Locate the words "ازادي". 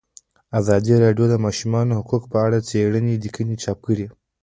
0.59-0.93